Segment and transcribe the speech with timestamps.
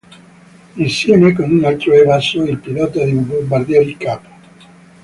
[0.77, 4.25] Insieme con un altro evaso, il pilota di bombardieri cap.